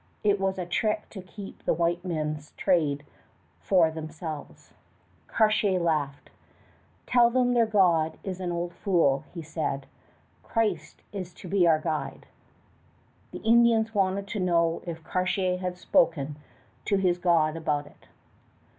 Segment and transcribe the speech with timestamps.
[0.23, 3.05] It was a trick to keep the white men's trade
[3.59, 4.73] for themselves.
[5.27, 6.31] Cartier laughed.
[7.05, 9.85] "Tell them their god is an old fool," he said.
[10.41, 12.25] "Christ is to be our guide."
[13.31, 16.35] The Indians wanted to know if Cartier had spoken
[16.85, 18.07] to his God about it.